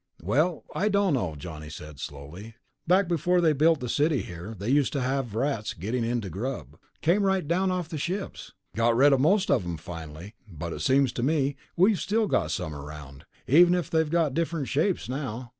"Well, 0.23 0.63
I 0.73 0.89
don't 0.89 1.13
know," 1.13 1.35
Johnny 1.37 1.69
said 1.69 1.99
slowly. 1.99 2.55
"Back 2.87 3.07
before 3.07 3.39
they 3.39 3.53
built 3.53 3.81
the 3.81 3.87
city 3.87 4.23
here, 4.23 4.55
they 4.57 4.69
used 4.71 4.91
to 4.93 5.01
have 5.01 5.35
rats 5.35 5.73
getting 5.75 6.03
into 6.03 6.25
the 6.25 6.31
grub. 6.31 6.79
Came 7.03 7.21
right 7.21 7.47
down 7.47 7.69
off 7.69 7.87
the 7.87 7.99
ships. 7.99 8.51
Got 8.75 8.95
rid 8.97 9.13
of 9.13 9.19
most 9.21 9.51
of 9.51 9.61
them, 9.61 9.77
finally, 9.77 10.33
but 10.51 10.73
it 10.73 10.79
seems 10.81 11.11
to 11.13 11.21
me 11.21 11.55
we've 11.77 11.99
still 11.99 12.25
got 12.25 12.49
some 12.49 12.73
around, 12.73 13.25
even 13.45 13.75
if 13.75 13.91
they've 13.91 14.09
got 14.09 14.33
different 14.33 14.67
shapes 14.67 15.07
now." 15.07 15.49